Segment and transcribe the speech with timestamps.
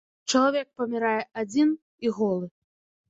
[0.31, 1.77] Чалавек памірае адзін
[2.09, 2.45] і голы.